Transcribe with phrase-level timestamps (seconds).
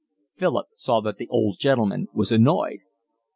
[0.35, 2.79] Philip saw that the old gentleman was annoyed.